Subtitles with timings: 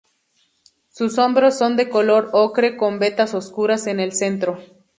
[0.89, 4.57] Sus hombros son de color ocre con vetas oscuras en el centro.